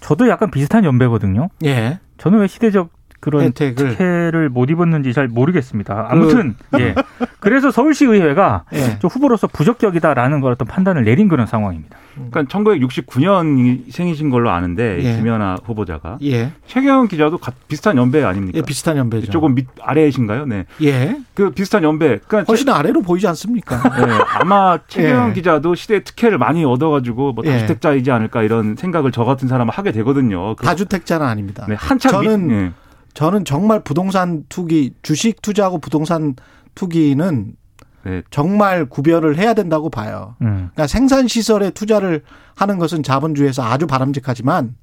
저도 0.00 0.28
약간 0.28 0.50
비슷한 0.50 0.84
연배거든요. 0.84 1.48
예. 1.64 1.98
저는 2.18 2.40
왜 2.40 2.46
시대적 2.46 2.90
그런 3.24 3.42
혜택을. 3.44 3.74
특혜를 3.90 4.48
못 4.50 4.68
입었는지 4.68 5.12
잘 5.14 5.28
모르겠습니다. 5.28 6.08
아무튼 6.10 6.54
예. 6.78 6.94
그래서 7.40 7.70
서울시 7.70 8.04
의회가 8.04 8.64
예. 8.74 8.98
좀 8.98 9.08
후보로서 9.10 9.46
부적격이다라는 9.46 10.40
걸 10.40 10.52
어떤 10.52 10.68
판단을 10.68 11.04
내린 11.04 11.28
그런 11.28 11.46
상황입니다. 11.46 11.96
그러니까 12.30 12.42
1969년 12.44 13.90
생이신 13.90 14.30
걸로 14.30 14.50
아는데 14.50 14.98
예. 15.02 15.16
김연아 15.16 15.56
후보자가 15.64 16.18
예. 16.22 16.52
최경영 16.66 17.08
기자도 17.08 17.38
가- 17.38 17.52
비슷한 17.66 17.96
연배 17.96 18.22
아닙니까? 18.22 18.58
예, 18.58 18.62
비슷한 18.62 18.96
연배죠. 18.96 19.30
조금 19.32 19.54
밑 19.54 19.66
아래이신가요? 19.82 20.46
네. 20.46 20.66
예. 20.82 21.16
그 21.34 21.50
비슷한 21.50 21.82
연배. 21.82 22.18
그러니까 22.28 22.44
훨씬 22.50 22.68
아래로 22.68 23.02
보이지 23.02 23.26
않습니까? 23.28 23.82
네, 24.06 24.12
아마 24.40 24.78
최경영 24.86 25.30
예. 25.30 25.32
기자도 25.32 25.74
시대 25.74 26.04
특혜를 26.04 26.38
많이 26.38 26.64
얻어가지고 26.64 27.32
뭐 27.32 27.44
예. 27.46 27.50
다주택자이지 27.52 28.10
않을까 28.10 28.42
이런 28.42 28.76
생각을 28.76 29.10
저 29.10 29.24
같은 29.24 29.48
사람은 29.48 29.72
하게 29.74 29.90
되거든요. 29.92 30.54
그- 30.56 30.64
다주택자는 30.64 31.26
아닙니다. 31.26 31.66
네, 31.68 31.74
한참 31.78 32.12
저는 32.12 32.46
밑, 32.46 32.54
예. 32.54 32.70
저는 33.14 33.44
정말 33.44 33.80
부동산 33.80 34.44
투기, 34.48 34.92
주식 35.02 35.40
투자하고 35.40 35.78
부동산 35.78 36.34
투기는 36.74 37.56
네. 38.04 38.22
정말 38.30 38.84
구별을 38.86 39.38
해야 39.38 39.54
된다고 39.54 39.88
봐요. 39.88 40.36
음. 40.42 40.70
그러니까 40.72 40.86
생산 40.86 41.26
시설에 41.26 41.70
투자를 41.70 42.22
하는 42.54 42.78
것은 42.78 43.02
자본주의에서 43.02 43.62
아주 43.62 43.86
바람직하지만 43.86 44.76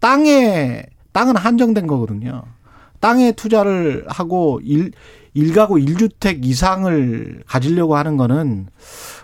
땅에 0.00 0.84
땅은 1.12 1.36
한정된 1.36 1.86
거거든요. 1.86 2.42
땅에 3.06 3.30
투자를 3.30 4.04
하고 4.08 4.60
일 4.64 4.90
일가구 5.32 5.78
일주택 5.78 6.44
이상을 6.44 7.42
가지려고 7.46 7.94
하는 7.96 8.16
거는 8.16 8.66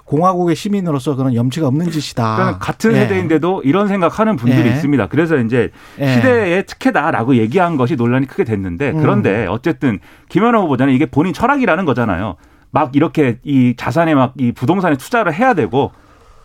공화국의 0.04 0.54
시민으로서 0.54 1.16
그런 1.16 1.34
염치가 1.34 1.66
없는 1.66 1.90
짓이다. 1.90 2.36
그러니까 2.36 2.58
같은 2.58 2.92
예. 2.92 3.00
세대인데도 3.00 3.62
이런 3.64 3.88
생각하는 3.88 4.36
분들이 4.36 4.68
예. 4.68 4.72
있습니다. 4.74 5.08
그래서 5.08 5.36
이제 5.38 5.70
예. 5.98 6.14
시대의 6.14 6.66
특혜다라고 6.66 7.34
얘기한 7.36 7.76
것이 7.76 7.96
논란이 7.96 8.26
크게 8.28 8.44
됐는데 8.44 8.90
음. 8.90 9.00
그런데 9.00 9.46
어쨌든 9.46 9.98
김연아 10.28 10.60
후보자는 10.60 10.94
이게 10.94 11.06
본인 11.06 11.32
철학이라는 11.32 11.84
거잖아요. 11.84 12.36
막 12.70 12.94
이렇게 12.94 13.38
이 13.42 13.74
자산에 13.76 14.14
막 14.14 14.34
이 14.38 14.52
부동산에 14.52 14.96
투자를 14.96 15.34
해야 15.34 15.54
되고 15.54 15.90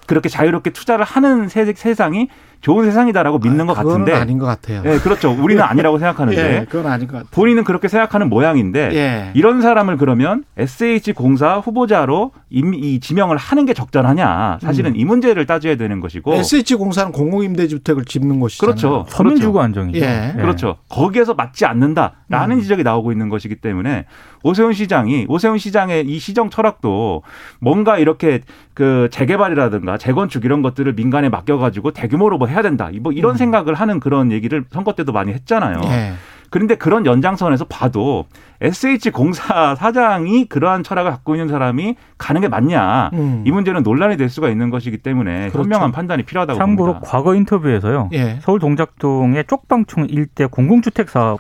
그렇게 0.07 0.27
자유롭게 0.27 0.71
투자를 0.71 1.05
하는 1.05 1.49
세, 1.49 1.71
세상이 1.71 2.29
좋은 2.61 2.85
세상이다라고 2.85 3.39
믿는 3.39 3.65
것 3.67 3.73
그거는 3.75 3.99
같은데 4.05 4.13
아닌 4.13 4.37
것 4.39 4.45
같아요. 4.45 4.81
예, 4.85 4.97
그렇죠. 4.97 5.31
우리는 5.31 5.61
아니라고 5.63 5.99
생각하는데 5.99 6.41
예, 6.61 6.65
그건 6.69 6.91
아닌 6.91 7.07
것 7.07 7.13
같아요. 7.13 7.29
본인은 7.31 7.63
그렇게 7.63 7.87
생각하는 7.87 8.29
모양인데 8.29 8.89
예. 8.93 9.31
이런 9.35 9.61
사람을 9.61 9.97
그러면 9.97 10.43
SH공사 10.57 11.57
후보자로 11.59 12.31
임- 12.49 12.73
이 12.73 12.99
지명을 12.99 13.37
하는 13.37 13.65
게 13.65 13.73
적절하냐? 13.73 14.59
사실은 14.61 14.95
이 14.95 15.05
문제를 15.05 15.45
따져야 15.45 15.75
되는 15.75 15.99
것이고 15.99 16.33
SH공사는 16.33 17.11
공공임대주택을 17.11 18.05
짓는 18.05 18.39
곳이잖아요. 18.39 18.75
그렇죠. 18.75 19.05
서민 19.09 19.35
주거 19.37 19.61
안정이죠. 19.61 19.99
예. 20.05 20.33
그렇죠. 20.35 20.77
거기에서 20.89 21.33
맞지 21.33 21.65
않는다라는 21.65 22.57
음. 22.57 22.61
지적이 22.61 22.83
나오고 22.83 23.11
있는 23.11 23.29
것이기 23.29 23.55
때문에 23.57 24.05
오세훈 24.43 24.73
시장이 24.73 25.25
오세훈 25.27 25.57
시장의 25.57 26.07
이 26.07 26.19
시정 26.19 26.49
철학도 26.49 27.23
뭔가 27.59 27.97
이렇게 27.97 28.41
그 28.77 29.07
재개발이라든가 29.09 29.97
재건축 29.97 30.45
이런 30.45 30.61
것들을 30.61 30.93
민간에 30.93 31.29
맡겨가지고 31.29 31.93
대규모로 31.93 32.37
뭐 32.37 32.47
해야 32.47 32.61
된다. 32.61 32.91
뭐 33.01 33.11
이런 33.11 33.35
생각을 33.35 33.73
하는 33.73 33.99
그런 33.99 34.31
얘기를 34.31 34.65
선거 34.69 34.93
때도 34.93 35.11
많이 35.11 35.33
했잖아요. 35.33 35.77
음. 35.77 35.89
예. 35.89 36.13
그런데 36.51 36.75
그런 36.75 37.03
연장선에서 37.07 37.65
봐도 37.65 38.27
SH 38.61 39.09
공사 39.09 39.73
사장이 39.73 40.45
그러한 40.45 40.83
철학을 40.83 41.09
갖고 41.09 41.33
있는 41.33 41.47
사람이 41.47 41.95
가는 42.19 42.39
게 42.39 42.47
맞냐? 42.49 43.09
음. 43.13 43.43
이 43.47 43.51
문제는 43.51 43.81
논란이 43.81 44.15
될 44.15 44.29
수가 44.29 44.49
있는 44.49 44.69
것이기 44.69 44.99
때문에 44.99 45.49
그렇죠. 45.49 45.61
현명한 45.63 45.91
판단이 45.91 46.21
필요하다고 46.21 46.59
참고로 46.59 46.93
봅니다. 46.93 47.11
과거 47.11 47.33
인터뷰에서요. 47.33 48.09
예. 48.13 48.37
서울 48.41 48.59
동작동의 48.59 49.45
쪽방촌 49.47 50.11
일대 50.11 50.45
공공주택 50.45 51.09
사업을 51.09 51.39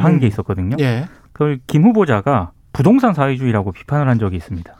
한 0.00 0.14
음. 0.14 0.18
게 0.18 0.26
있었거든요. 0.26 0.78
예. 0.80 1.04
그걸 1.32 1.60
김 1.68 1.84
후보자가 1.84 2.50
부동산 2.72 3.14
사회주의라고 3.14 3.70
비판을 3.70 4.08
한 4.08 4.18
적이 4.18 4.34
있습니다. 4.38 4.75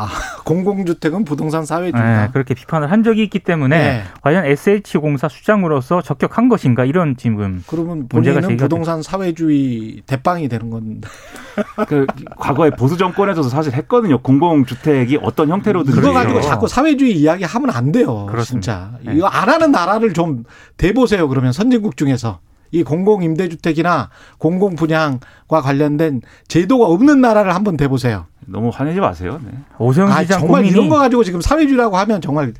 아, 0.00 0.08
공공주택은 0.44 1.26
부동산 1.26 1.66
사회주의다. 1.66 2.22
네, 2.22 2.28
그렇게 2.32 2.54
비판을 2.54 2.90
한 2.90 3.02
적이 3.02 3.24
있기 3.24 3.40
때문에 3.40 3.76
예. 3.76 4.02
과연 4.22 4.46
SH공사 4.46 5.28
수장으로서 5.28 6.00
적격한 6.00 6.48
것인가 6.48 6.86
이런 6.86 7.18
지금 7.18 7.62
그러면 7.66 8.06
문제가 8.10 8.40
본인은 8.40 8.56
부동산 8.56 9.02
사회주의 9.02 10.02
대빵이 10.06 10.48
되는 10.48 10.70
건데. 10.70 11.06
그 11.86 12.06
과거에 12.36 12.70
보수 12.70 12.96
정권에서도 12.96 13.50
사실 13.50 13.74
했거든요. 13.74 14.22
공공주택이 14.22 15.18
어떤 15.22 15.50
형태로든 15.50 15.92
그거 15.92 16.12
그렇죠. 16.12 16.14
가지고 16.14 16.40
자꾸 16.40 16.66
사회주의 16.66 17.14
이야기 17.18 17.44
하면 17.44 17.70
안 17.70 17.92
돼요. 17.92 18.26
그렇습니다. 18.30 18.46
진짜. 18.46 18.98
네. 19.04 19.16
이거 19.16 19.26
안 19.26 19.50
하는 19.50 19.70
나라를 19.70 20.14
좀 20.14 20.44
대보세요. 20.78 21.28
그러면 21.28 21.52
선진국 21.52 21.98
중에서. 21.98 22.40
이 22.72 22.82
공공 22.82 23.22
임대주택이나 23.22 24.10
공공 24.38 24.76
분양과 24.76 25.60
관련된 25.62 26.22
제도가 26.48 26.86
없는 26.86 27.20
나라를 27.20 27.54
한번 27.54 27.76
대보세요. 27.76 28.26
너무 28.46 28.70
화내지 28.72 29.00
마세요. 29.00 29.40
네. 29.44 29.50
오세훈 29.78 30.10
아, 30.10 30.22
시장 30.22 30.40
정말 30.40 30.62
고민이 30.62 30.72
이런 30.72 30.88
거 30.88 30.98
가지고 30.98 31.24
지금 31.24 31.40
사회주의라고 31.40 31.96
하면 31.98 32.20
정말 32.20 32.52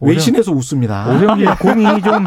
외신에서 0.00 0.52
웃습니다. 0.52 1.06
오세훈 1.10 1.38
시장 1.38 1.56
고민이 1.60 2.02
좀 2.02 2.26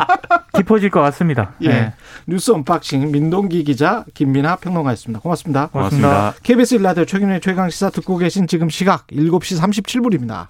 깊어질 0.56 0.90
것 0.92 1.02
같습니다. 1.02 1.54
예. 1.62 1.68
네. 1.68 1.94
뉴스 2.28 2.52
언박싱 2.52 3.12
민동기 3.12 3.64
기자 3.64 4.06
김민하 4.14 4.56
평론가였습니다. 4.56 5.20
고맙습니다. 5.22 5.68
고맙습니다. 5.68 6.08
고맙습니다. 6.08 6.44
KBS 6.44 6.76
일라디오 6.76 7.06
최경영의 7.06 7.42
최강 7.42 7.70
시사 7.70 7.90
듣고 7.90 8.18
계신 8.18 8.48
지금 8.48 8.70
시각 8.70 9.08
7시 9.08 9.60
37분입니다. 9.60 10.48